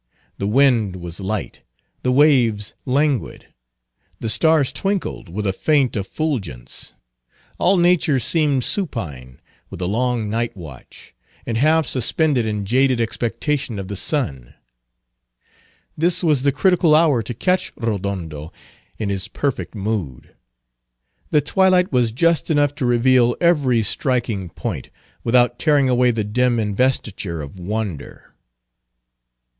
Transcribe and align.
The 0.39 0.47
wind 0.47 0.95
was 0.95 1.19
light; 1.19 1.61
the 2.01 2.11
waves 2.11 2.73
languid; 2.87 3.53
the 4.19 4.29
stars 4.29 4.71
twinkled 4.71 5.29
with 5.29 5.45
a 5.45 5.53
faint 5.53 5.95
effulgence; 5.95 6.93
all 7.59 7.77
nature 7.77 8.19
seemed 8.19 8.63
supine 8.63 9.39
with 9.69 9.77
the 9.77 9.87
long 9.87 10.27
night 10.27 10.57
watch, 10.57 11.13
and 11.45 11.55
half 11.55 11.85
suspended 11.85 12.47
in 12.47 12.65
jaded 12.65 12.99
expectation 12.99 13.77
of 13.77 13.89
the 13.89 13.95
sun. 13.95 14.55
This 15.95 16.23
was 16.23 16.41
the 16.41 16.51
critical 16.51 16.95
hour 16.95 17.21
to 17.21 17.33
catch 17.35 17.71
Rodondo 17.75 18.51
in 18.97 19.09
his 19.09 19.27
perfect 19.27 19.75
mood. 19.75 20.35
The 21.29 21.41
twilight 21.41 21.91
was 21.91 22.11
just 22.11 22.49
enough 22.49 22.73
to 22.81 22.87
reveal 22.87 23.37
every 23.39 23.83
striking 23.83 24.49
point, 24.49 24.89
without 25.23 25.59
tearing 25.59 25.89
away 25.89 26.09
the 26.09 26.23
dim 26.23 26.59
investiture 26.59 27.39
of 27.43 27.59
wonder. 27.59 28.33